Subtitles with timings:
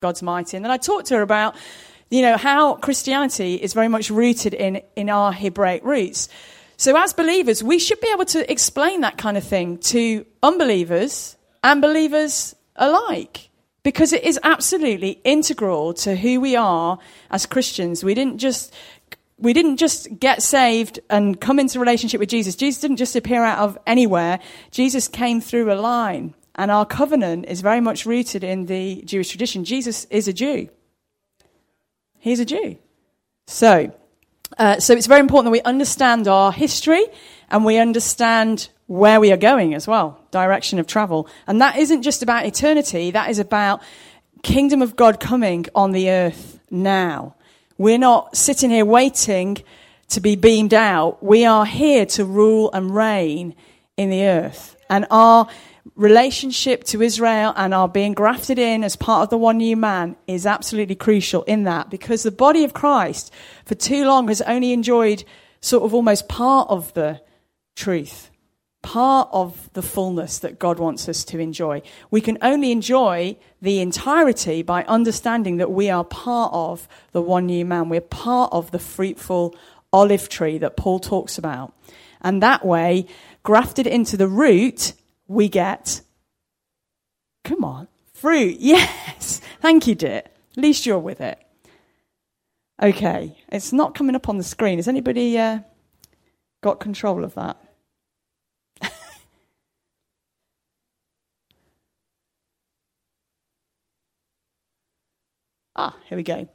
[0.00, 0.56] God's mighty.
[0.56, 1.56] And then I talked to her about,
[2.08, 6.28] you know, how Christianity is very much rooted in, in our Hebraic roots.
[6.76, 11.36] So as believers, we should be able to explain that kind of thing to unbelievers
[11.64, 13.48] and believers alike
[13.82, 17.00] because it is absolutely integral to who we are
[17.32, 18.04] as Christians.
[18.04, 18.72] We didn't just
[19.36, 22.54] we didn't just get saved and come into relationship with Jesus.
[22.54, 24.38] Jesus didn't just appear out of anywhere.
[24.70, 26.34] Jesus came through a line.
[26.58, 29.64] And our covenant is very much rooted in the Jewish tradition.
[29.64, 30.68] Jesus is a Jew.
[32.18, 32.76] He's a Jew.
[33.46, 33.94] So,
[34.58, 37.06] uh, so it's very important that we understand our history
[37.48, 41.28] and we understand where we are going as well, direction of travel.
[41.46, 43.80] And that isn't just about eternity, that is about
[44.42, 47.36] kingdom of God coming on the earth now.
[47.76, 49.58] We're not sitting here waiting
[50.08, 51.22] to be beamed out.
[51.22, 53.54] We are here to rule and reign
[53.96, 54.76] in the earth.
[54.90, 55.48] And our
[55.94, 60.16] relationship to Israel and our being grafted in as part of the one new man
[60.26, 63.32] is absolutely crucial in that because the body of Christ
[63.64, 65.24] for too long has only enjoyed
[65.60, 67.20] sort of almost part of the
[67.76, 68.30] truth,
[68.82, 71.82] part of the fullness that God wants us to enjoy.
[72.10, 77.46] We can only enjoy the entirety by understanding that we are part of the one
[77.46, 77.88] new man.
[77.88, 79.54] We're part of the fruitful
[79.92, 81.74] olive tree that Paul talks about.
[82.20, 83.06] And that way,
[83.42, 84.92] grafted into the root,
[85.28, 86.00] we get,
[87.44, 88.56] come on, fruit.
[88.60, 89.40] Yes.
[89.60, 90.22] Thank you, dear.
[90.24, 91.38] At least you're with it.
[92.82, 93.36] Okay.
[93.50, 94.78] It's not coming up on the screen.
[94.78, 95.60] Has anybody uh,
[96.62, 97.56] got control of that?
[105.76, 106.48] ah, here we go.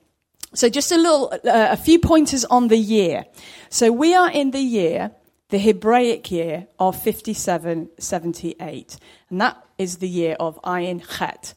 [0.55, 3.25] So just a little, uh, a few pointers on the year.
[3.69, 5.11] So we are in the year
[5.53, 8.97] the Hebraic year of 5778.
[9.29, 11.53] And that is the year of Ayin Chet.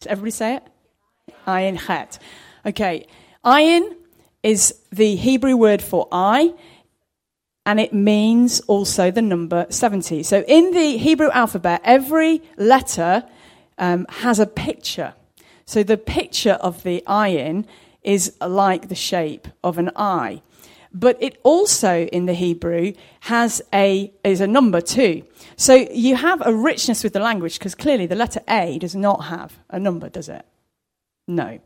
[0.00, 0.62] Does everybody say it?
[1.46, 2.18] Ayin Chet.
[2.64, 3.06] Okay.
[3.44, 3.94] Ayin
[4.42, 6.54] is the Hebrew word for eye,
[7.66, 10.22] and it means also the number 70.
[10.22, 13.24] So in the Hebrew alphabet, every letter
[13.76, 15.12] um, has a picture.
[15.66, 17.66] So the picture of the ayin
[18.02, 20.40] is like the shape of an eye.
[20.92, 25.22] But it also in the Hebrew has a is a number too.
[25.56, 29.24] So you have a richness with the language because clearly the letter A does not
[29.24, 30.44] have a number, does it?
[31.26, 31.58] No.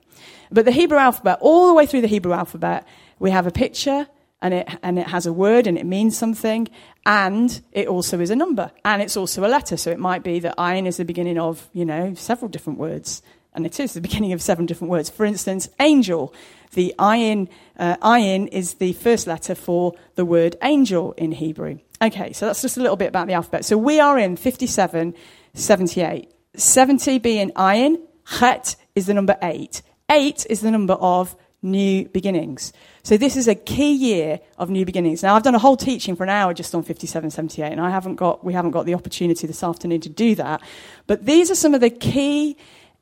[0.51, 2.87] But the Hebrew alphabet, all the way through the Hebrew alphabet,
[3.19, 4.09] we have a picture
[4.43, 6.69] and it, and it has a word and it means something
[7.07, 9.77] and it also is a number and it's also a letter.
[9.77, 13.23] So it might be that ayin is the beginning of, you know, several different words
[13.55, 15.09] and it is the beginning of seven different words.
[15.09, 16.35] For instance, angel.
[16.73, 21.79] The ayin, uh, ayin is the first letter for the word angel in Hebrew.
[22.01, 23.65] Okay, so that's just a little bit about the alphabet.
[23.65, 25.15] So we are in 57,
[25.55, 26.33] 78.
[26.57, 28.01] 70 being ayin,
[28.39, 29.83] chet is the number eight.
[30.11, 32.73] Eight is the number of new beginnings.
[33.03, 35.23] So this is a key year of new beginnings.
[35.23, 37.91] Now I've done a whole teaching for an hour just on 57, 78, and I
[37.91, 40.61] haven't got, we haven't got the opportunity this afternoon to do that.
[41.07, 42.57] But these are some of the key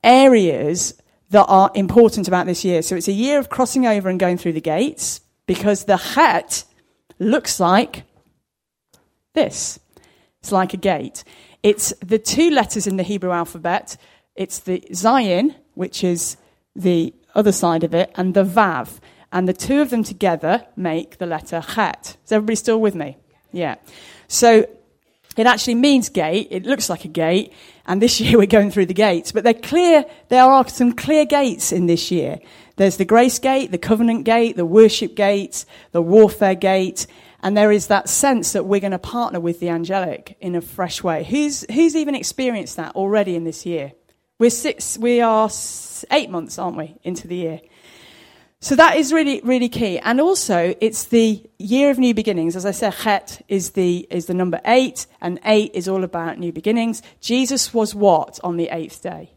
[0.04, 1.00] areas
[1.31, 2.83] that are important about this year.
[2.83, 6.65] So it's a year of crossing over and going through the gates because the chet
[7.19, 8.05] looks like
[9.35, 9.79] this.
[10.41, 11.25] It's like a gate.
[11.63, 13.97] It's the two letters in the Hebrew alphabet.
[14.35, 16.37] It's the Zayin, which is
[16.75, 18.99] the other side of it, and the Vav.
[19.33, 22.17] And the two of them together make the letter Chet.
[22.25, 23.19] Is everybody still with me?
[23.53, 23.77] Yeah.
[24.27, 24.67] So
[25.37, 26.49] it actually means gate.
[26.51, 27.53] It looks like a gate.
[27.87, 29.33] And this year we're going through the gates.
[29.33, 32.39] But they're clear, there are some clear gates in this year.
[32.77, 37.07] There's the grace gate, the covenant gate, the worship gate, the warfare gate.
[37.43, 40.61] And there is that sense that we're going to partner with the angelic in a
[40.61, 41.25] fresh way.
[41.25, 43.93] Who's, who's even experienced that already in this year?
[44.39, 45.51] We're six, we are
[46.11, 47.61] eight months, aren't we, into the year?
[48.62, 49.98] So that is really, really key.
[49.98, 52.56] And also, it's the year of new beginnings.
[52.56, 56.38] As I said, Chet is the, is the number eight, and eight is all about
[56.38, 57.03] new beginnings.
[57.20, 59.32] Jesus was what on the eighth day?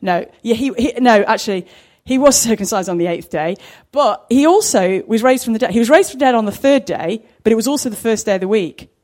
[0.00, 1.66] No, yeah, he, he, no, actually,
[2.04, 3.56] he was circumcised on the eighth day,
[3.90, 5.72] but he also was raised from the dead.
[5.72, 7.96] He was raised from the dead on the third day, but it was also the
[7.96, 8.94] first day of the week,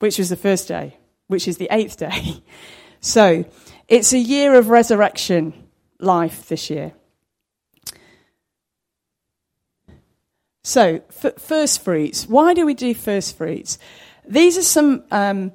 [0.00, 0.96] which was the first day,
[1.28, 2.42] which is the eighth day.
[2.98, 3.44] So,
[3.86, 5.65] it's a year of resurrection
[5.98, 6.92] life this year.
[10.62, 11.00] So,
[11.38, 12.26] first fruits.
[12.26, 13.78] Why do we do first fruits?
[14.26, 15.04] These are some.
[15.12, 15.52] Um,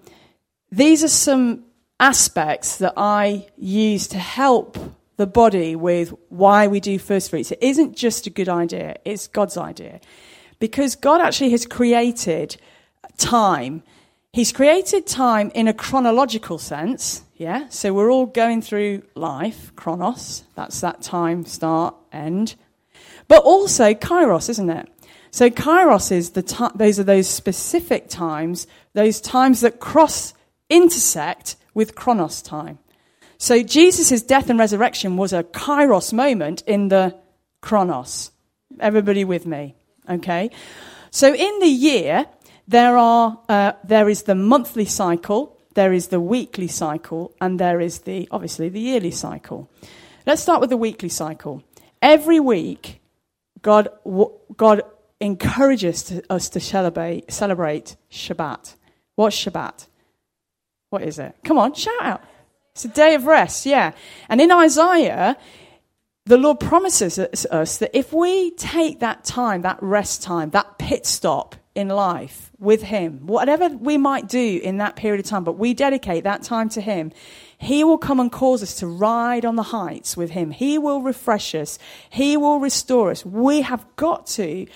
[0.72, 1.66] these are some
[2.00, 4.78] aspects that I use to help
[5.18, 7.52] the body with why we do first fruits.
[7.52, 10.00] It isn't just a good idea; it's God's idea,
[10.60, 12.56] because God actually has created
[13.18, 13.84] time
[14.34, 17.68] He's created time in a chronological sense, yeah?
[17.68, 22.56] So we're all going through life, chronos, that's that time, start, end.
[23.28, 24.88] But also kairos, isn't it?
[25.32, 30.34] So kairos is the t- those are those specific times, those times that cross,
[30.70, 32.80] intersect with chronos time.
[33.38, 37.18] So Jesus' death and resurrection was a kairos moment in the
[37.60, 38.32] chronos.
[38.80, 39.76] Everybody with me?
[40.10, 40.52] Okay?
[41.10, 42.28] So in the year,
[42.72, 47.82] there, are, uh, there is the monthly cycle, there is the weekly cycle, and there
[47.82, 49.70] is the, obviously, the yearly cycle.
[50.26, 51.64] Let's start with the weekly cycle.
[52.02, 53.02] Every week,
[53.62, 53.90] God,
[54.56, 54.84] God
[55.20, 58.76] encourages us to celebrate, celebrate Shabbat.
[59.16, 59.88] What's Shabbat?
[60.90, 61.36] What is it?
[61.44, 62.24] Come on, shout out.
[62.72, 63.92] It's a day of rest, yeah.
[64.30, 65.36] And in Isaiah,
[66.26, 71.06] the Lord promises us that if we take that time, that rest time, that pit
[71.06, 75.58] stop in life, with Him, whatever we might do in that period of time, but
[75.58, 77.12] we dedicate that time to Him,
[77.58, 80.52] He will come and cause us to ride on the heights with Him.
[80.52, 81.80] He will refresh us,
[82.10, 83.26] He will restore us.
[83.26, 84.68] We have got to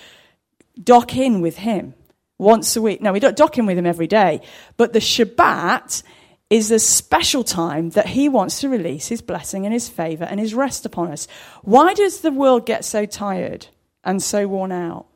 [0.81, 1.93] dock in with Him
[2.37, 3.01] once a week.
[3.01, 4.41] Now, we don't dock in with Him every day,
[4.77, 6.01] but the Shabbat
[6.49, 10.39] is a special time that he wants to release his blessing and his favor and
[10.39, 11.27] his rest upon us.
[11.63, 13.67] Why does the world get so tired
[14.03, 15.07] and so worn out?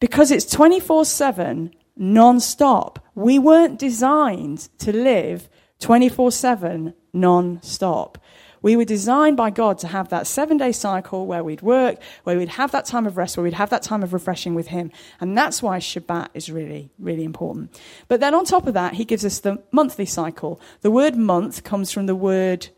[0.00, 3.04] Because it's 24 7 non stop.
[3.14, 5.48] We weren't designed to live
[5.78, 8.18] 24 7 non stop.
[8.62, 12.36] We were designed by God to have that seven day cycle where we'd work, where
[12.36, 14.90] we'd have that time of rest, where we'd have that time of refreshing with Him.
[15.20, 17.80] And that's why Shabbat is really, really important.
[18.08, 20.60] But then on top of that, He gives us the monthly cycle.
[20.82, 22.68] The word month comes from the word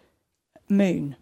[0.69, 1.17] moon.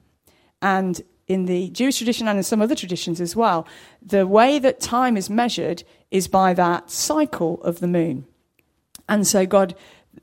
[0.61, 1.01] And
[1.31, 3.65] in the Jewish tradition and in some other traditions as well,
[4.03, 8.27] the way that time is measured is by that cycle of the moon.
[9.09, 9.77] And so God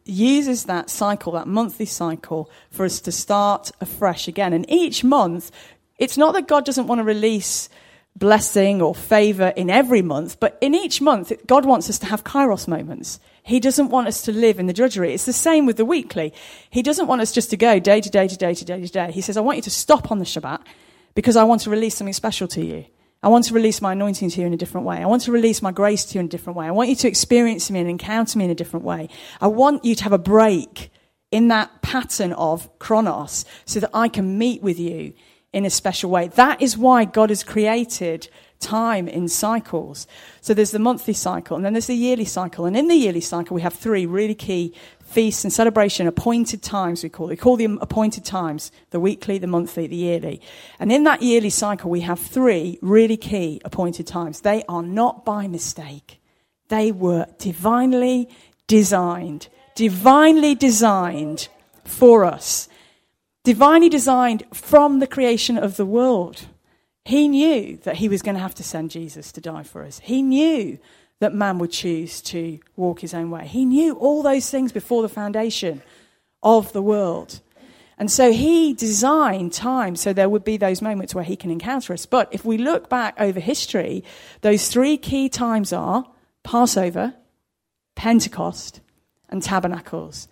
[0.03, 4.51] uses that cycle, that monthly cycle, for us to start afresh again.
[4.51, 5.49] And each month,
[5.97, 7.69] it's not that God doesn't want to release
[8.17, 12.25] blessing or favor in every month, but in each month, God wants us to have
[12.25, 13.21] kairos moments.
[13.43, 15.13] He doesn't want us to live in the drudgery.
[15.13, 16.33] It's the same with the weekly.
[16.69, 18.91] He doesn't want us just to go day to day to day to day to
[18.91, 19.11] day.
[19.13, 20.59] He says, I want you to stop on the Shabbat
[21.17, 22.85] because I want to release something special to you.
[23.23, 24.97] I want to release my anointing to you in a different way.
[24.97, 26.67] I want to release my grace to you in a different way.
[26.67, 29.09] I want you to experience me and encounter me in a different way.
[29.41, 30.91] I want you to have a break
[31.31, 35.13] in that pattern of chronos so that I can meet with you
[35.53, 36.27] in a special way.
[36.27, 38.29] That is why God has created
[38.59, 40.05] time in cycles.
[40.41, 42.65] So there's the monthly cycle and then there's the yearly cycle.
[42.65, 44.75] And in the yearly cycle, we have three really key
[45.07, 47.31] feasts and celebration, appointed times, we call it.
[47.31, 50.41] We call them appointed times the weekly, the monthly, the yearly.
[50.79, 54.41] And in that yearly cycle, we have three really key appointed times.
[54.41, 56.19] They are not by mistake,
[56.67, 58.29] they were divinely
[58.67, 59.47] designed.
[59.75, 61.49] Divinely designed
[61.85, 62.67] for us.
[63.43, 66.47] Divinely designed from the creation of the world.
[67.05, 69.99] He knew that he was going to have to send Jesus to die for us.
[69.99, 70.79] He knew
[71.19, 73.47] that man would choose to walk his own way.
[73.47, 75.81] He knew all those things before the foundation
[76.43, 77.41] of the world.
[77.97, 81.93] And so he designed time so there would be those moments where he can encounter
[81.93, 82.05] us.
[82.05, 84.03] But if we look back over history,
[84.41, 86.05] those three key times are
[86.43, 87.15] Passover,
[87.95, 88.81] Pentecost,
[89.29, 90.27] and Tabernacles.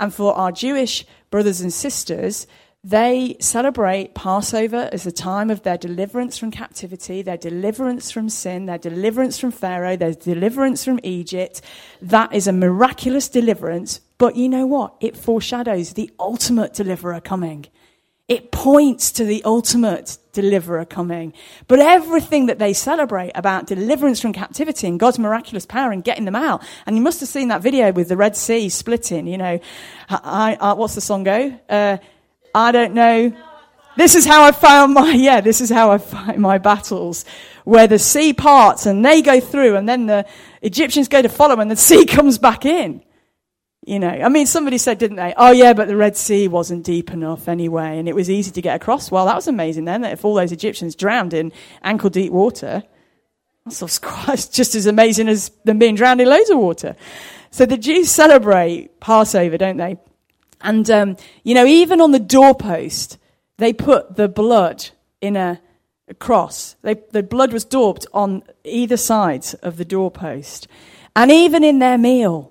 [0.00, 2.48] And for our Jewish brothers and sisters,
[2.84, 8.66] they celebrate Passover as the time of their deliverance from captivity, their deliverance from sin,
[8.66, 11.62] their deliverance from Pharaoh, their deliverance from Egypt.
[12.02, 14.00] That is a miraculous deliverance.
[14.18, 14.96] But you know what?
[15.00, 17.64] It foreshadows the ultimate deliverer coming.
[18.28, 21.32] It points to the ultimate deliverer coming.
[21.68, 26.24] But everything that they celebrate about deliverance from captivity and God's miraculous power and getting
[26.24, 26.62] them out.
[26.86, 29.58] And you must have seen that video with the Red Sea splitting, you know.
[30.08, 31.58] I, I, what's the song go?
[31.68, 31.98] Uh,
[32.54, 33.32] I don't know.
[33.96, 37.24] This is how I found my, yeah, this is how I fight my battles.
[37.64, 40.26] Where the sea parts and they go through and then the
[40.62, 43.02] Egyptians go to follow and the sea comes back in.
[43.86, 45.34] You know, I mean, somebody said, didn't they?
[45.36, 48.62] Oh, yeah, but the Red Sea wasn't deep enough anyway, and it was easy to
[48.62, 49.10] get across.
[49.10, 52.82] Well, that was amazing then, that if all those Egyptians drowned in ankle deep water,
[53.66, 56.96] that's just as amazing as them being drowned in loads of water.
[57.50, 59.98] So the Jews celebrate Passover, don't they?
[60.64, 63.18] And, um, you know, even on the doorpost,
[63.58, 64.86] they put the blood
[65.20, 65.60] in a,
[66.08, 66.74] a cross.
[66.82, 70.66] They, the blood was daubed on either side of the doorpost.
[71.14, 72.50] And even in their meal,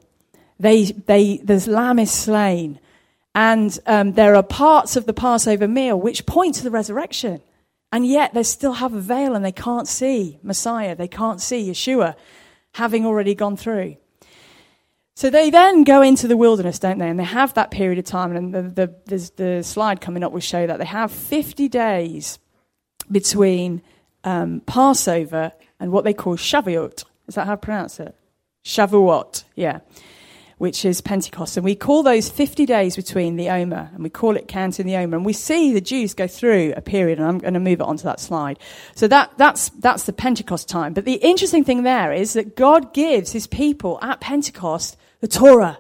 [0.60, 2.80] they, they, the lamb is slain.
[3.36, 7.42] And um, there are parts of the Passover meal which point to the resurrection.
[7.92, 10.96] And yet they still have a veil and they can't see Messiah.
[10.96, 12.16] They can't see Yeshua
[12.76, 13.98] having already gone through.
[15.16, 17.08] So they then go into the wilderness, don't they?
[17.08, 18.36] And they have that period of time.
[18.36, 22.40] And the, the, the, slide coming up will show that they have 50 days
[23.12, 23.84] between
[24.24, 27.04] um, Passover and what they call Shavuot.
[27.28, 28.16] Is that how I pronounce it?
[28.66, 29.82] Shavuot, yeah,
[30.58, 31.58] which is Pentecost.
[31.58, 34.96] And we call those 50 days between the Omer, and we call it counting the
[34.96, 35.18] Omer.
[35.18, 37.86] And we see the Jews go through a period, and I'm going to move it
[37.86, 38.58] onto that slide.
[38.96, 40.94] So that, that's, that's the Pentecost time.
[40.94, 45.80] But the interesting thing there is that God gives his people at Pentecost the Torah.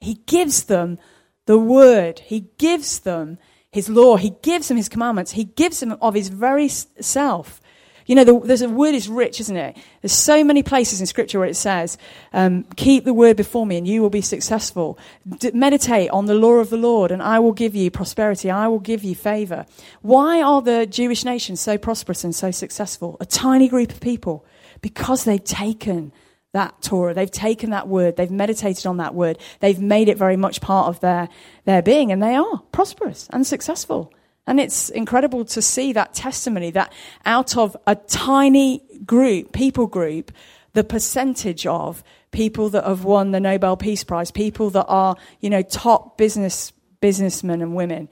[0.00, 0.98] He gives them
[1.44, 2.20] the word.
[2.20, 3.36] He gives them
[3.70, 4.16] his law.
[4.16, 5.32] He gives them his commandments.
[5.32, 7.60] He gives them of his very self.
[8.06, 9.76] You know, the, there's a word is rich, isn't it?
[10.00, 11.98] There's so many places in Scripture where it says,
[12.32, 14.98] um, "Keep the word before me, and you will be successful."
[15.28, 18.50] D- meditate on the law of the Lord, and I will give you prosperity.
[18.50, 19.66] I will give you favor.
[20.00, 23.18] Why are the Jewish nations so prosperous and so successful?
[23.20, 24.46] A tiny group of people,
[24.80, 26.12] because they've taken
[26.56, 27.12] that Torah.
[27.12, 28.16] They've taken that word.
[28.16, 29.38] They've meditated on that word.
[29.60, 31.28] They've made it very much part of their,
[31.66, 34.12] their being, and they are prosperous and successful.
[34.46, 36.92] And it's incredible to see that testimony that
[37.24, 40.32] out of a tiny group, people group,
[40.72, 45.50] the percentage of people that have won the Nobel Peace Prize, people that are, you
[45.50, 48.08] know, top business, businessmen and women.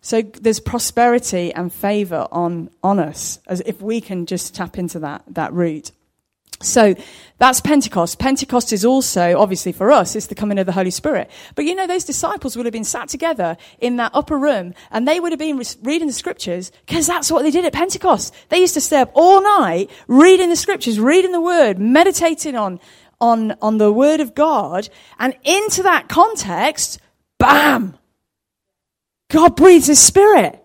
[0.00, 4.98] So there's prosperity and favor on, on us as if we can just tap into
[5.00, 5.92] that, that root.
[6.62, 6.94] So
[7.38, 8.18] that's Pentecost.
[8.18, 11.30] Pentecost is also, obviously for us, it's the coming of the Holy Spirit.
[11.54, 15.08] But you know, those disciples would have been sat together in that upper room and
[15.08, 18.34] they would have been reading the scriptures because that's what they did at Pentecost.
[18.50, 22.78] They used to stay up all night reading the scriptures, reading the word, meditating on,
[23.22, 24.90] on, on the word of God.
[25.18, 27.00] And into that context,
[27.38, 27.96] bam!
[29.30, 30.62] God breathes his spirit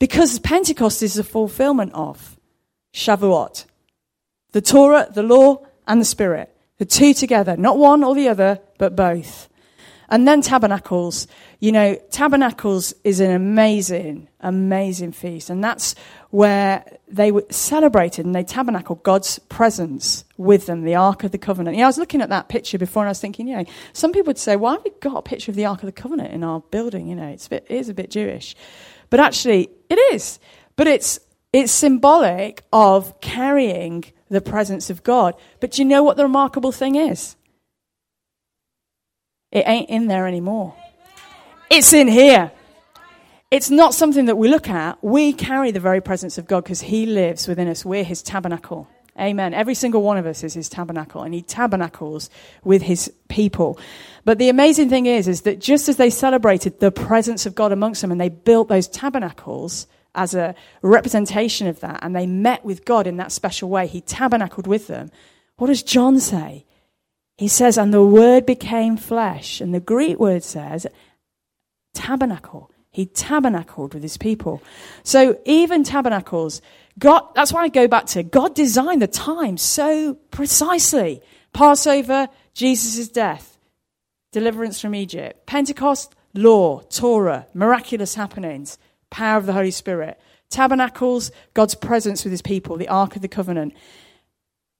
[0.00, 2.36] because Pentecost is the fulfillment of
[2.92, 3.66] Shavuot.
[4.52, 6.54] The Torah, the law, and the Spirit.
[6.78, 9.48] The two together, not one or the other, but both.
[10.08, 11.28] And then tabernacles.
[11.60, 15.50] You know, tabernacles is an amazing, amazing feast.
[15.50, 15.94] And that's
[16.30, 21.38] where they were celebrated and they tabernacled God's presence with them, the Ark of the
[21.38, 21.76] Covenant.
[21.76, 24.10] Yeah, I was looking at that picture before and I was thinking, you know, some
[24.12, 26.32] people would say, why have we got a picture of the Ark of the Covenant
[26.32, 27.06] in our building?
[27.06, 28.56] You know, it's a bit, it is a bit Jewish.
[29.10, 30.40] But actually, it is.
[30.74, 31.20] But it's,
[31.52, 35.34] it's symbolic of carrying the presence of God.
[35.60, 37.36] But do you know what the remarkable thing is?
[39.52, 40.74] It ain't in there anymore.
[41.68, 42.52] It's in here.
[43.50, 45.02] It's not something that we look at.
[45.02, 47.84] We carry the very presence of God because He lives within us.
[47.84, 48.88] We're His tabernacle.
[49.18, 49.54] Amen.
[49.54, 52.30] Every single one of us is His tabernacle, and He tabernacles
[52.62, 53.78] with His people.
[54.24, 57.72] But the amazing thing is, is that just as they celebrated the presence of God
[57.72, 62.64] amongst them and they built those tabernacles, as a representation of that, and they met
[62.64, 63.86] with God in that special way.
[63.86, 65.10] He tabernacled with them.
[65.56, 66.64] What does John say?
[67.36, 69.60] He says, and the word became flesh.
[69.60, 70.86] And the Greek word says,
[71.94, 72.70] tabernacle.
[72.90, 74.62] He tabernacled with his people.
[75.04, 76.60] So even tabernacles,
[76.98, 81.22] God, that's why I go back to God designed the time so precisely.
[81.52, 83.56] Passover, Jesus' death,
[84.32, 85.46] deliverance from Egypt.
[85.46, 88.76] Pentecost, law, Torah, miraculous happenings
[89.10, 90.18] power of the Holy Spirit.
[90.48, 93.74] Tabernacles, God's presence with his people, the Ark of the Covenant.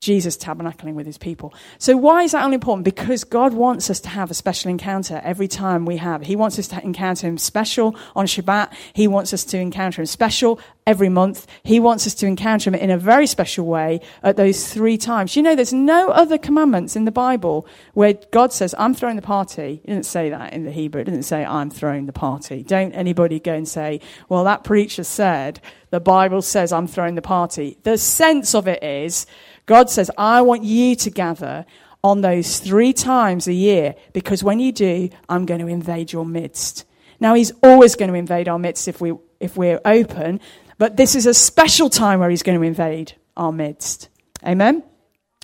[0.00, 1.52] Jesus tabernacling with his people.
[1.76, 2.87] So why is that only important?
[2.87, 6.23] Because God wants us to have a special encounter every time we have.
[6.23, 8.73] He wants us to encounter him special on Shabbat.
[8.95, 11.47] He wants us to encounter him special every month.
[11.64, 15.37] He wants us to encounter him in a very special way at those three times.
[15.37, 19.23] You know, there's no other commandments in the Bible where God says, I'm throwing the
[19.23, 19.83] party.
[19.85, 21.02] He didn't say that in the Hebrew.
[21.02, 22.62] It didn't say, I'm throwing the party.
[22.62, 27.23] Don't anybody go and say, well, that preacher said, the Bible says I'm throwing the
[27.23, 27.76] party.
[27.83, 29.26] The sense of it is,
[29.70, 31.64] God says, I want you to gather
[32.02, 36.26] on those three times a year because when you do, I'm going to invade your
[36.26, 36.84] midst.
[37.20, 40.40] Now, He's always going to invade our midst if, we, if we're open,
[40.78, 44.08] but this is a special time where He's going to invade our midst.
[44.44, 44.82] Amen?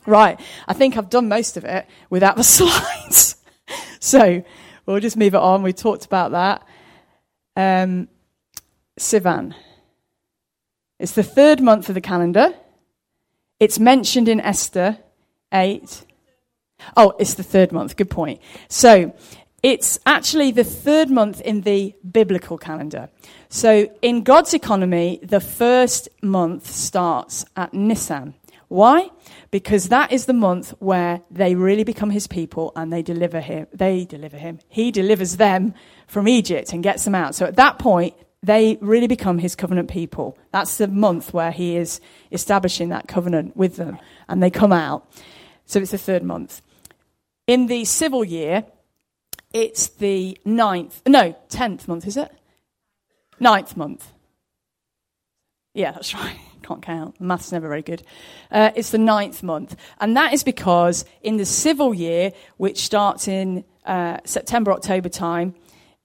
[0.07, 3.37] Right, I think I've done most of it without the slides.
[4.01, 4.43] so
[4.87, 5.63] we'll just move it on.
[5.63, 6.67] We talked about that.
[7.55, 8.09] Um,
[8.99, 9.55] Sivan.
[10.99, 12.57] It's the third month of the calendar.
[13.59, 14.99] It's mentioned in Esther
[15.53, 16.05] 8.
[16.97, 17.97] Oh, it's the third month.
[17.97, 18.41] Good point.
[18.69, 19.15] So
[19.63, 23.09] it's actually the third month in the biblical calendar.
[23.49, 28.35] So in God's economy, the first month starts at Nisan.
[28.69, 29.11] Why?
[29.51, 33.69] Because that is the month where they really become his people and they deliver him.
[33.73, 34.59] They deliver him.
[34.69, 35.73] He delivers them
[36.07, 37.35] from Egypt and gets them out.
[37.35, 38.15] So at that point,
[38.47, 40.39] they really become his covenant people.
[40.53, 42.01] That's the month where he is
[42.31, 43.99] establishing that covenant with them,
[44.29, 45.11] and they come out.
[45.65, 46.63] So it's the third month.
[47.49, 48.65] In the civil year,
[49.53, 52.31] it's the ninth, no, tenth month, is it?
[53.41, 54.13] Ninth month.
[55.75, 56.39] Yeah, that's right.
[56.63, 57.21] Can't count.
[57.21, 58.03] Math's never very good.
[58.51, 59.77] Uh, it's the ninth month.
[60.01, 65.55] And that is because in the civil year, which starts in uh, September, October time,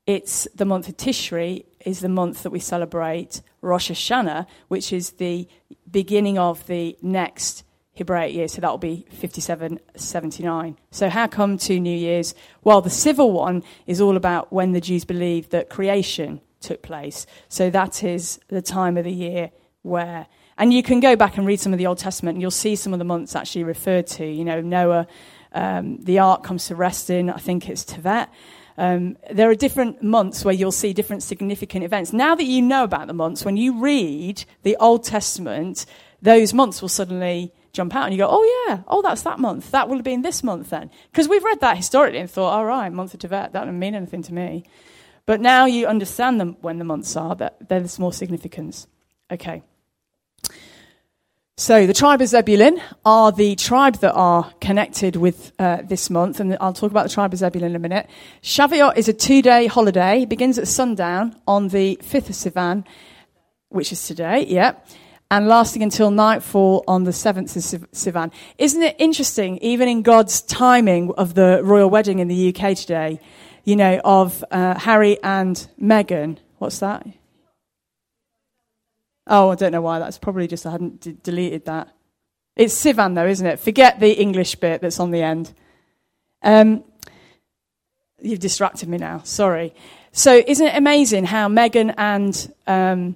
[0.07, 5.11] it's the month of Tishri, is the month that we celebrate Rosh Hashanah, which is
[5.11, 5.47] the
[5.89, 8.47] beginning of the next Hebraic year.
[8.47, 10.77] So that will be 5779.
[10.91, 12.33] So, how come two New Year's?
[12.63, 17.25] Well, the civil one is all about when the Jews believe that creation took place.
[17.49, 19.51] So, that is the time of the year
[19.83, 22.51] where and you can go back and read some of the Old Testament, and you'll
[22.51, 24.25] see some of the months actually referred to.
[24.25, 25.07] You know, Noah,
[25.53, 28.27] um, the ark comes to rest in, I think it's Tevet.
[28.77, 32.13] Um, there are different months where you'll see different significant events.
[32.13, 35.85] Now that you know about the months, when you read the Old Testament,
[36.21, 39.71] those months will suddenly jump out and you go, oh, yeah, oh, that's that month.
[39.71, 40.89] That will have been this month then.
[41.11, 43.95] Because we've read that historically and thought, all right, month of Tevet, that doesn't mean
[43.95, 44.65] anything to me.
[45.25, 48.87] But now you understand them when the months are, that there's more significance.
[49.31, 49.63] Okay.
[51.61, 56.39] So the tribe of Zebulun are the tribe that are connected with uh, this month,
[56.39, 58.09] and I'll talk about the tribe of Zebulun in a minute.
[58.41, 60.23] Shavuot is a two-day holiday.
[60.23, 62.83] It begins at sundown on the 5th of Sivan,
[63.69, 64.73] which is today, yeah,
[65.29, 68.31] and lasting until nightfall on the 7th of Sivan.
[68.57, 73.19] Isn't it interesting, even in God's timing of the royal wedding in the UK today,
[73.65, 77.05] you know, of uh, Harry and Meghan, what's that?
[79.27, 79.99] Oh, I don't know why.
[79.99, 81.93] That's probably just I hadn't d- deleted that.
[82.55, 83.59] It's Sivan, though, isn't it?
[83.59, 85.53] Forget the English bit that's on the end.
[86.43, 86.83] Um,
[88.19, 89.21] you've distracted me now.
[89.23, 89.73] Sorry.
[90.11, 93.15] So, isn't it amazing how Meghan and um,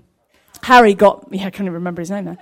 [0.64, 2.38] Harry got, yeah, I can't remember his name now,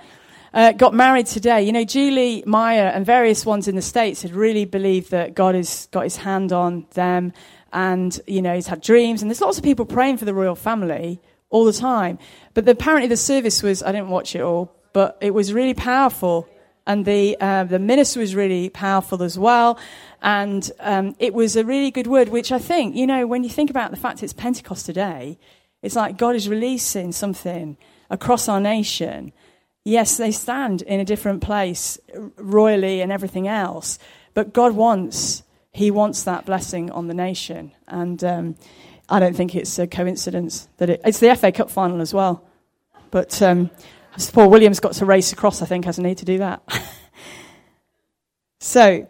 [0.52, 1.62] uh, got married today?
[1.62, 5.56] You know, Julie Meyer and various ones in the States had really believed that God
[5.56, 7.32] has got his hand on them
[7.72, 9.22] and, you know, he's had dreams.
[9.22, 11.20] And there's lots of people praying for the royal family
[11.50, 12.18] all the time.
[12.54, 15.74] But the, apparently the service was, I didn't watch it all, but it was really
[15.74, 16.48] powerful.
[16.86, 19.78] And the, uh, the minister was really powerful as well.
[20.22, 23.50] And um, it was a really good word, which I think, you know, when you
[23.50, 25.38] think about the fact it's Pentecost today,
[25.82, 27.76] it's like God is releasing something
[28.10, 29.32] across our nation.
[29.84, 31.98] Yes, they stand in a different place
[32.36, 33.98] royally and everything else,
[34.32, 35.42] but God wants,
[35.72, 37.72] He wants that blessing on the nation.
[37.86, 38.56] And um,
[39.08, 42.44] I don't think it's a coincidence that it, it's the FA Cup final as well.
[43.10, 43.70] But um,
[44.32, 46.62] Paul Williams got to race across, I think, hasn't he, to do that?
[48.60, 49.08] so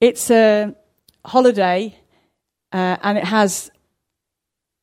[0.00, 0.74] it's a
[1.24, 1.96] holiday,
[2.72, 3.70] uh, and it has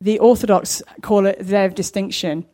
[0.02, 2.46] the Orthodox call it their distinction,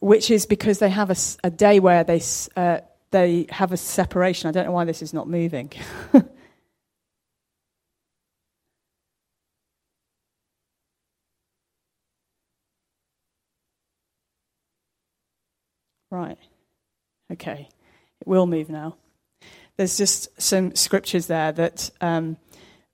[0.00, 2.22] which is because they have a, a day where they,
[2.56, 2.78] uh,
[3.10, 4.48] they have a separation.
[4.48, 5.70] I don't know why this is not moving.
[16.24, 16.38] Right.
[17.32, 17.68] Okay.
[18.20, 18.96] It will move now.
[19.76, 22.36] There's just some scriptures there that um,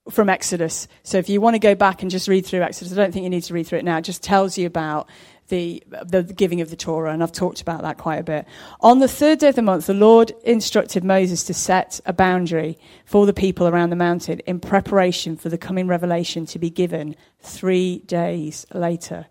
[0.08, 0.88] from Exodus.
[1.02, 3.24] So if you want to go back and just read through Exodus, I don't think
[3.24, 3.98] you need to read through it now.
[3.98, 5.08] It just tells you about
[5.48, 8.46] the, the giving of the Torah, and I've talked about that quite a bit.
[8.80, 12.78] On the third day of the month, the Lord instructed Moses to set a boundary
[13.04, 17.16] for the people around the mountain in preparation for the coming revelation to be given
[17.40, 19.26] three days later.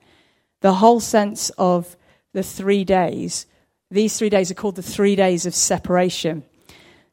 [0.61, 1.95] The whole sense of
[2.33, 3.45] the three days
[3.91, 6.43] these three days are called the three days of separation.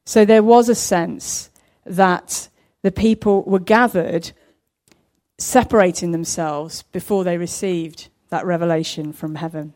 [0.05, 1.51] So there was a sense
[1.85, 2.49] that
[2.83, 4.33] the people were gathered,
[5.39, 9.75] separating themselves before they received that revelation from heaven.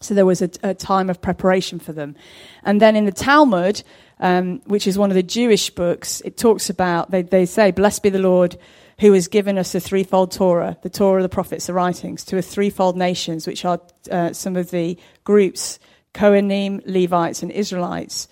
[0.00, 2.16] So there was a, a time of preparation for them.
[2.62, 3.82] And then in the Talmud,
[4.20, 8.02] um, which is one of the Jewish books, it talks about, they, they say, Blessed
[8.02, 8.58] be the Lord
[9.00, 12.42] who has given us a threefold Torah, the Torah, the prophets, the writings, to a
[12.42, 15.78] threefold nations, which are uh, some of the groups
[16.16, 18.26] Kohanim, Levites, and Israelites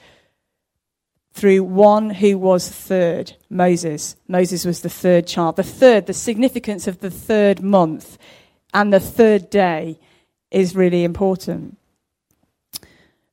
[1.35, 4.17] through one who was third, Moses.
[4.27, 5.57] Moses was the third child.
[5.57, 8.17] The third, the significance of the third month
[8.73, 10.01] and the third day
[10.51, 11.77] is really important.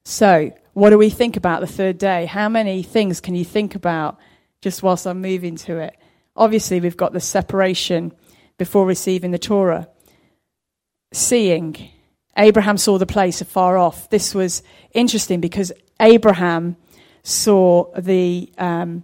[0.03, 2.25] So, what do we think about the third day?
[2.25, 4.17] How many things can you think about
[4.61, 5.95] just whilst I'm moving to it?
[6.35, 8.11] Obviously, we've got the separation
[8.57, 9.87] before receiving the Torah,
[11.13, 11.91] seeing,
[12.37, 14.09] Abraham saw the place afar off.
[14.09, 14.63] This was
[14.93, 16.77] interesting because Abraham
[17.23, 19.03] saw the um,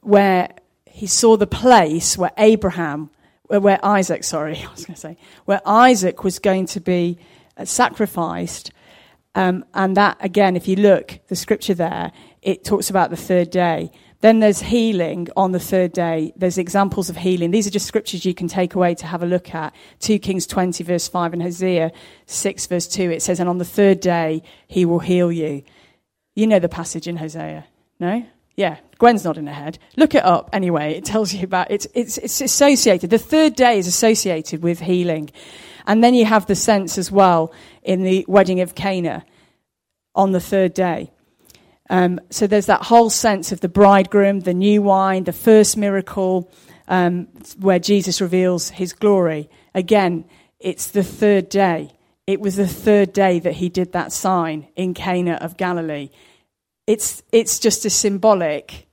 [0.00, 0.50] where
[0.96, 3.10] he saw the place where Abraham,
[3.48, 7.18] where Isaac, sorry, I was going to say, where Isaac was going to be
[7.56, 8.72] uh, sacrificed.
[9.34, 13.50] Um, and that, again, if you look, the scripture there, it talks about the third
[13.50, 13.90] day.
[14.26, 16.32] Then there's healing on the third day.
[16.34, 17.52] There's examples of healing.
[17.52, 19.72] These are just scriptures you can take away to have a look at.
[20.00, 21.92] 2 Kings 20, verse 5, and Hosea
[22.26, 23.12] 6, verse 2.
[23.12, 25.62] It says, And on the third day, he will heal you.
[26.34, 27.66] You know the passage in Hosea,
[28.00, 28.26] no?
[28.56, 29.78] Yeah, Gwen's nodding her head.
[29.96, 30.94] Look it up anyway.
[30.94, 33.10] It tells you about it's it's it's associated.
[33.10, 35.30] The third day is associated with healing.
[35.86, 37.52] And then you have the sense as well
[37.84, 39.24] in the wedding of Cana
[40.16, 41.12] on the third day.
[41.88, 46.50] Um, so there's that whole sense of the bridegroom, the new wine, the first miracle
[46.88, 49.48] um, where Jesus reveals his glory.
[49.74, 50.24] Again,
[50.58, 51.92] it's the third day.
[52.26, 56.10] It was the third day that he did that sign in Cana of Galilee.
[56.86, 58.86] It's, it's just a symbolic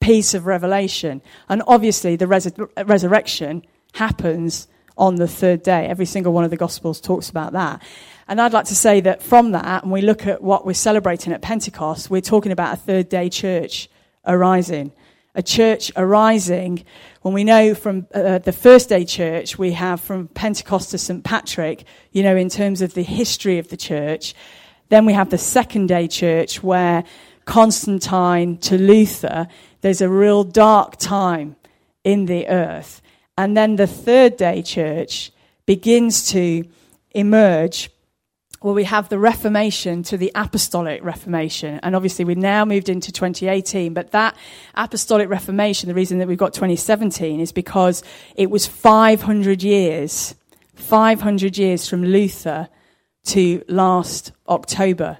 [0.00, 1.22] piece of revelation.
[1.48, 3.62] And obviously, the resurrection
[3.94, 5.86] happens on the third day.
[5.86, 7.82] Every single one of the Gospels talks about that.
[8.28, 11.32] And I'd like to say that from that, when we look at what we're celebrating
[11.32, 13.88] at Pentecost, we're talking about a third day church
[14.26, 14.92] arising.
[15.34, 16.84] A church arising
[17.22, 21.24] when we know from uh, the first day church, we have from Pentecost to St.
[21.24, 24.34] Patrick, you know, in terms of the history of the church.
[24.90, 27.04] Then we have the second day church where
[27.46, 29.48] Constantine to Luther,
[29.80, 31.56] there's a real dark time
[32.04, 33.00] in the earth.
[33.38, 35.32] And then the third day church
[35.64, 36.64] begins to
[37.12, 37.90] emerge
[38.60, 41.78] well, we have the Reformation to the Apostolic Reformation.
[41.82, 43.94] And obviously, we've now moved into 2018.
[43.94, 44.36] But that
[44.74, 48.02] Apostolic Reformation, the reason that we've got 2017 is because
[48.34, 50.34] it was 500 years,
[50.74, 52.68] 500 years from Luther
[53.26, 55.18] to last October.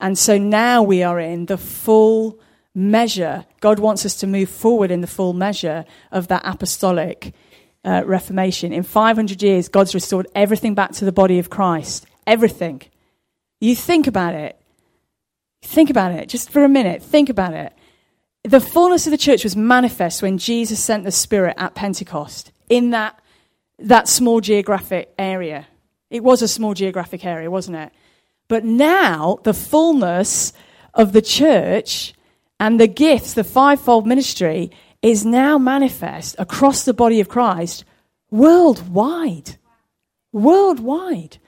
[0.00, 2.40] And so now we are in the full
[2.74, 3.44] measure.
[3.60, 7.34] God wants us to move forward in the full measure of that apostolic
[7.84, 8.72] uh, reformation.
[8.72, 12.06] In 500 years, God's restored everything back to the body of Christ.
[12.26, 12.82] Everything.
[13.60, 14.60] You think about it.
[15.62, 16.28] Think about it.
[16.28, 17.02] Just for a minute.
[17.02, 17.72] Think about it.
[18.42, 22.90] The fullness of the church was manifest when Jesus sent the Spirit at Pentecost in
[22.90, 23.18] that,
[23.78, 25.66] that small geographic area.
[26.10, 27.92] It was a small geographic area, wasn't it?
[28.48, 30.52] But now, the fullness
[30.92, 32.12] of the church
[32.60, 37.84] and the gifts, the fivefold ministry, is now manifest across the body of Christ
[38.30, 39.56] worldwide.
[40.32, 41.38] Worldwide.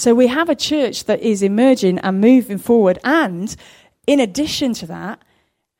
[0.00, 3.54] So we have a church that is emerging and moving forward, and
[4.06, 5.22] in addition to that,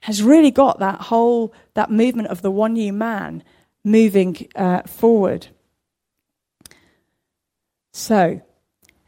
[0.00, 3.42] has really got that whole that movement of the one new man
[3.82, 5.46] moving uh, forward.
[7.94, 8.42] So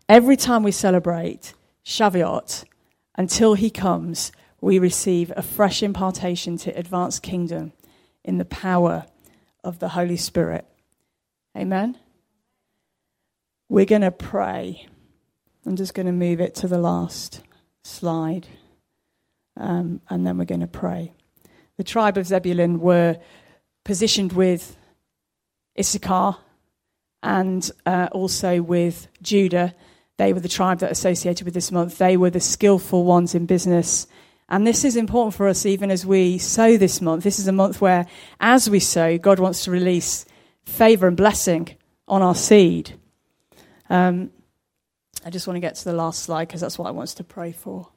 [0.08, 1.52] every time we celebrate
[1.84, 2.64] Shavuot,
[3.14, 7.74] until he comes, we receive a fresh impartation to advance kingdom
[8.24, 9.04] in the power
[9.62, 10.64] of the Holy Spirit.
[11.54, 11.98] Amen.
[13.68, 14.86] We're going to pray.
[15.64, 17.42] I'm just going to move it to the last
[17.84, 18.48] slide.
[19.56, 21.12] Um, and then we're going to pray.
[21.76, 23.18] The tribe of Zebulun were
[23.84, 24.76] positioned with
[25.78, 26.36] Issachar
[27.22, 29.74] and uh, also with Judah.
[30.16, 31.98] They were the tribe that associated with this month.
[31.98, 34.06] They were the skillful ones in business.
[34.48, 37.24] And this is important for us even as we sow this month.
[37.24, 38.06] This is a month where,
[38.40, 40.26] as we sow, God wants to release
[40.64, 41.76] favor and blessing
[42.08, 42.98] on our seed.
[43.88, 44.30] Um,
[45.24, 47.24] I just want to get to the last slide because that's what I want to
[47.24, 47.88] pray for.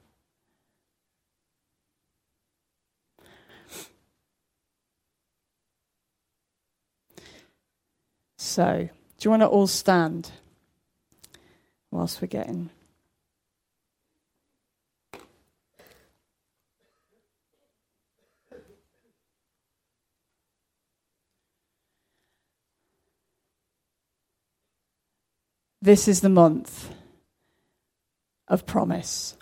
[8.38, 10.32] So, do you want to all stand
[11.96, 12.70] whilst we're getting.
[25.82, 26.90] This is the month
[28.48, 29.38] of promise.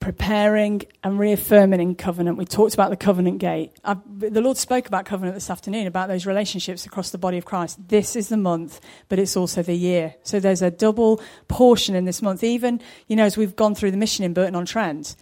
[0.00, 2.36] Preparing and reaffirming in covenant.
[2.36, 3.72] We talked about the covenant gate.
[3.82, 7.46] I've, the Lord spoke about covenant this afternoon, about those relationships across the body of
[7.46, 7.78] Christ.
[7.88, 10.14] This is the month, but it's also the year.
[10.22, 12.44] So there's a double portion in this month.
[12.44, 15.16] Even, you know, as we've gone through the mission in Burton on Trent,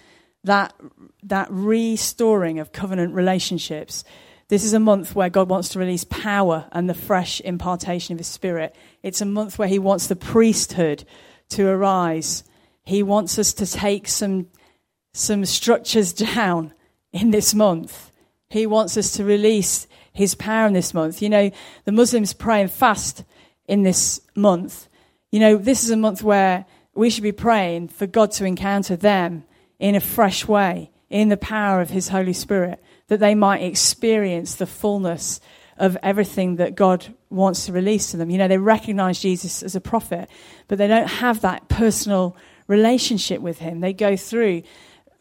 [0.44, 0.74] that,
[1.22, 4.02] that restoring of covenant relationships.
[4.48, 8.18] This is a month where God wants to release power and the fresh impartation of
[8.18, 8.74] His Spirit.
[9.02, 11.04] It's a month where He wants the priesthood
[11.52, 12.44] to arise.
[12.84, 14.48] He wants us to take some,
[15.12, 16.72] some structures down
[17.12, 18.10] in this month.
[18.48, 21.22] He wants us to release his power in this month.
[21.22, 21.50] You know,
[21.84, 23.24] the Muslims pray and fast
[23.66, 24.88] in this month.
[25.30, 28.96] You know, this is a month where we should be praying for God to encounter
[28.96, 29.44] them
[29.78, 34.54] in a fresh way, in the power of his Holy Spirit, that they might experience
[34.54, 35.40] the fullness
[35.76, 38.30] of everything that God wants to release to them.
[38.30, 40.28] You know, they recognize Jesus as a prophet,
[40.68, 43.80] but they don't have that personal relationship with him.
[43.80, 44.62] They go through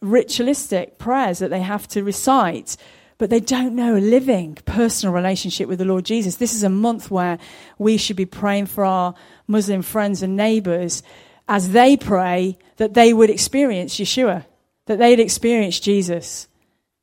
[0.01, 2.75] ritualistic prayers that they have to recite,
[3.17, 6.35] but they don't know a living personal relationship with the Lord Jesus.
[6.35, 7.37] This is a month where
[7.77, 9.13] we should be praying for our
[9.47, 11.03] Muslim friends and neighbors
[11.47, 14.45] as they pray that they would experience Yeshua,
[14.87, 16.47] that they'd experience Jesus.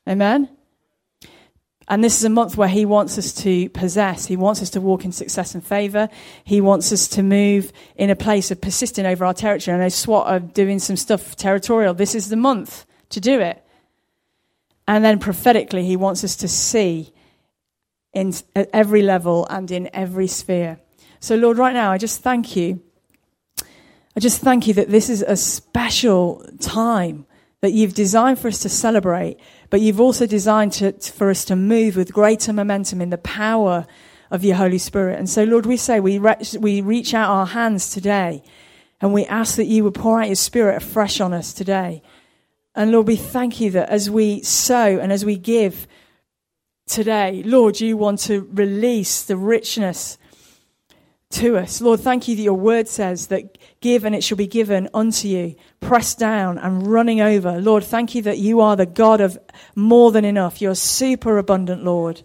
[0.09, 0.49] Amen?
[1.89, 4.27] And this is a month where he wants us to possess.
[4.27, 6.11] He wants us to walk in success and favor.
[6.45, 9.75] He wants us to move in a place of persisting over our territory.
[9.75, 11.95] I know SWAT are doing some stuff territorial.
[11.95, 13.65] This is the month to do it.
[14.87, 17.13] And then prophetically, he wants us to see
[18.13, 20.81] in, at every level and in every sphere.
[21.21, 22.83] So, Lord, right now, I just thank you.
[24.15, 27.27] I just thank you that this is a special time
[27.61, 29.39] that you've designed for us to celebrate,
[29.71, 33.87] but you've also designed to, for us to move with greater momentum in the power
[34.31, 35.19] of your Holy Spirit.
[35.19, 38.43] And so, Lord, we say we, re- we reach out our hands today
[39.01, 42.03] and we ask that you would pour out your Spirit afresh on us today.
[42.75, 45.87] And Lord, we thank you that as we sow and as we give
[46.87, 50.19] today, Lord, you want to release the richness
[51.31, 51.81] to us.
[51.81, 55.29] Lord, thank you that your word says that give and it shall be given unto
[55.29, 57.61] you, pressed down and running over.
[57.61, 59.39] Lord, thank you that you are the God of
[59.75, 60.63] more than enough.
[60.63, 62.23] You're super abundant, Lord.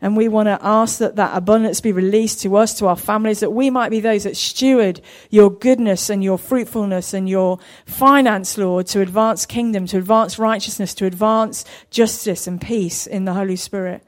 [0.00, 3.40] And we want to ask that that abundance be released to us, to our families,
[3.40, 8.58] that we might be those that steward your goodness and your fruitfulness and your finance,
[8.58, 13.56] Lord, to advance kingdom, to advance righteousness, to advance justice and peace in the Holy
[13.56, 14.04] Spirit.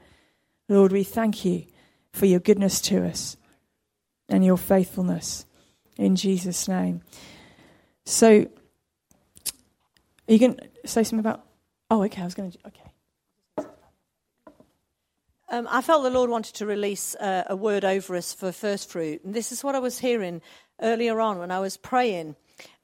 [0.69, 1.65] Lord, we thank you
[2.13, 3.35] for your goodness to us
[4.29, 5.45] and your faithfulness
[5.97, 7.01] in Jesus' name.
[8.05, 8.47] So,
[10.27, 11.43] are you to say something about?
[11.91, 12.21] Oh, okay.
[12.21, 12.57] I was going to.
[12.67, 12.89] Okay.
[15.51, 18.89] Um, I felt the Lord wanted to release uh, a word over us for first
[18.89, 19.23] fruit.
[19.23, 20.41] And this is what I was hearing
[20.79, 22.35] earlier on when I was praying.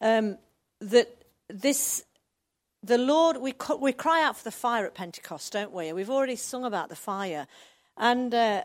[0.02, 0.40] Um,
[0.80, 2.04] that this,
[2.82, 5.94] the Lord, we, we cry out for the fire at Pentecost, don't we?
[5.94, 7.46] We've already sung about the fire.
[7.98, 8.64] And uh,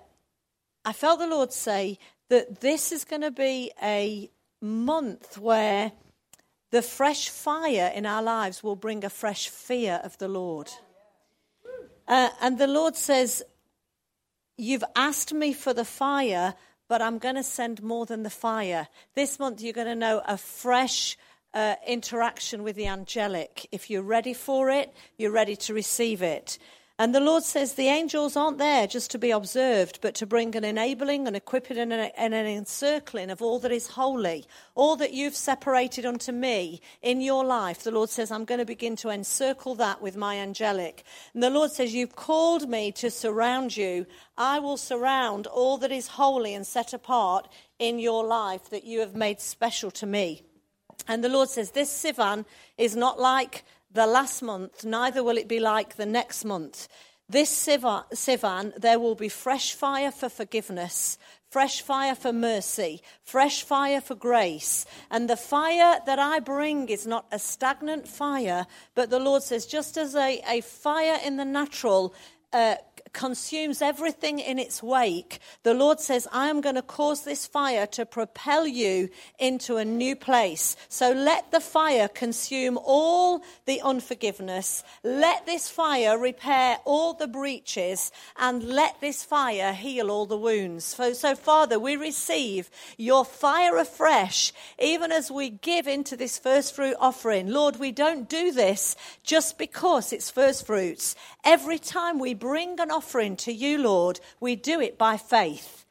[0.86, 1.98] I felt the Lord say
[2.30, 4.30] that this is going to be a
[4.62, 5.92] month where
[6.70, 10.70] the fresh fire in our lives will bring a fresh fear of the Lord.
[12.06, 13.42] Uh, and the Lord says,
[14.56, 16.54] You've asked me for the fire,
[16.86, 18.88] but I'm going to send more than the fire.
[19.14, 21.16] This month, you're going to know a fresh
[21.54, 23.66] uh, interaction with the angelic.
[23.72, 26.58] If you're ready for it, you're ready to receive it.
[27.00, 30.54] And the Lord says the angels aren't there just to be observed, but to bring
[30.54, 35.34] an enabling, an equipping, and an, encircling of all that is holy, all that you've
[35.34, 37.84] separated unto me in your life.
[37.84, 41.04] The Lord says, I'm going to begin to encircle that with my angelic.
[41.32, 44.04] And the Lord says, You've called me to surround you.
[44.36, 49.00] I will surround all that is holy and set apart in your life that you
[49.00, 50.42] have made special to me.
[51.08, 52.44] And the Lord says, This Sivan
[52.76, 56.88] is not like the last month, neither will it be like the next month.
[57.29, 61.16] This Sivan, there will be fresh fire for forgiveness,
[61.48, 64.85] fresh fire for mercy, fresh fire for grace.
[65.12, 69.66] And the fire that I bring is not a stagnant fire, but the Lord says,
[69.66, 72.14] just as a, a fire in the natural
[72.53, 72.76] uh,
[73.12, 77.86] consumes everything in its wake, the Lord says, I am going to cause this fire
[77.88, 79.08] to propel you
[79.38, 80.76] into a new place.
[80.88, 84.82] So let the fire consume all the unforgiveness.
[85.02, 90.84] Let this fire repair all the breaches and let this fire heal all the wounds.
[90.84, 96.74] So, so Father, we receive your fire afresh, even as we give into this first
[96.74, 97.48] fruit offering.
[97.48, 101.14] Lord, we don't do this just because it's first fruits.
[101.44, 105.87] Every time we bring an offering to you, Lord, we do it by faith.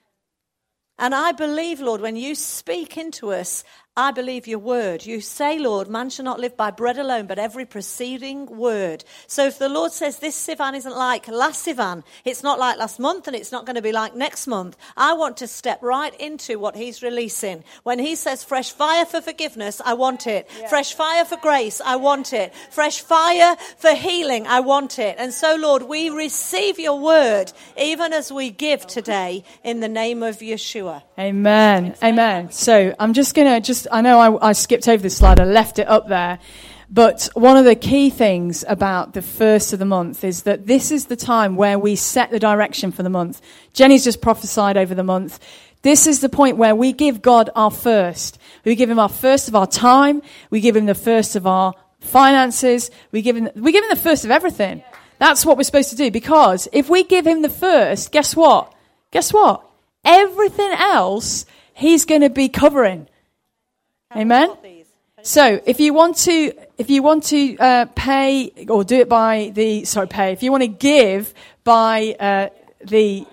[0.97, 3.63] And I believe, Lord, when you speak into us,
[3.97, 5.05] I believe your word.
[5.05, 9.03] You say, Lord, man shall not live by bread alone, but every preceding word.
[9.27, 12.97] So if the Lord says this Sivan isn't like last Sivan, it's not like last
[12.99, 16.15] month, and it's not going to be like next month, I want to step right
[16.19, 17.63] into what He's releasing.
[17.83, 20.49] When He says fresh fire for forgiveness, I want it.
[20.57, 20.69] Yeah.
[20.69, 22.53] Fresh fire for grace, I want it.
[22.71, 25.17] Fresh fire for healing, I want it.
[25.19, 30.23] And so, Lord, we receive your word even as we give today in the name
[30.23, 31.03] of Yeshua.
[31.17, 31.95] Amen.
[32.01, 32.51] Amen.
[32.51, 35.45] So I'm just going to just I know I, I skipped over this slide, I
[35.45, 36.39] left it up there.
[36.91, 40.91] But one of the key things about the first of the month is that this
[40.91, 43.41] is the time where we set the direction for the month.
[43.73, 45.39] Jenny's just prophesied over the month.
[45.83, 48.39] This is the point where we give God our first.
[48.65, 50.23] We give him our first of our time.
[50.49, 52.89] We give him the first of our finances.
[53.11, 54.83] We give him, we give him the first of everything.
[55.19, 58.73] That's what we're supposed to do because if we give him the first, guess what?
[59.11, 59.63] Guess what?
[60.03, 63.07] Everything else he's going to be covering.
[64.15, 64.57] Amen?
[65.21, 69.51] So, if you want to, if you want to uh, pay or do it by
[69.53, 70.31] the sorry, pay.
[70.31, 72.49] If you want to give by uh,
[72.83, 73.27] the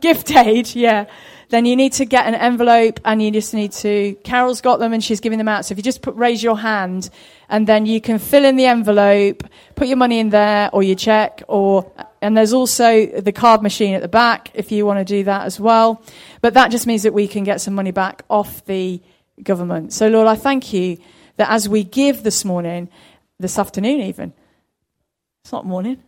[0.00, 1.06] gift aid, yeah,
[1.48, 4.14] then you need to get an envelope and you just need to.
[4.24, 5.64] Carol's got them and she's giving them out.
[5.64, 7.08] So if you just put, raise your hand
[7.48, 9.44] and then you can fill in the envelope,
[9.76, 13.94] put your money in there or your check or and there's also the card machine
[13.94, 16.02] at the back if you want to do that as well.
[16.40, 19.00] But that just means that we can get some money back off the
[19.42, 19.92] government.
[19.92, 20.98] So Lord, I thank you
[21.36, 22.88] that as we give this morning,
[23.38, 24.32] this afternoon even,
[25.44, 26.02] it's not morning.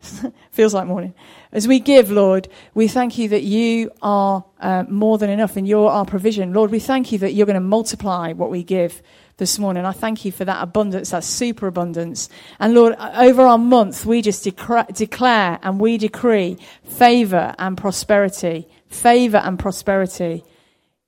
[0.50, 1.14] Feels like morning.
[1.52, 5.66] As we give, Lord, we thank you that you are uh, more than enough and
[5.66, 6.52] you're our provision.
[6.52, 9.02] Lord, we thank you that you're going to multiply what we give
[9.38, 9.84] this morning.
[9.84, 12.28] I thank you for that abundance, that superabundance.
[12.58, 18.66] And Lord, over our month, we just decra- declare and we decree favor and prosperity,
[18.88, 20.44] favor and prosperity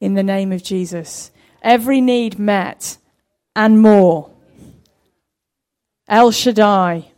[0.01, 1.31] in the name of Jesus.
[1.63, 2.99] Every need met
[3.57, 4.31] and more.
[6.09, 7.13] El Shaddai